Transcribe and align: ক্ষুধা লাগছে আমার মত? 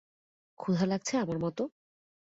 ক্ষুধা 0.59 0.85
লাগছে 0.85 1.13
আমার 1.17 1.37
মত? 1.37 1.57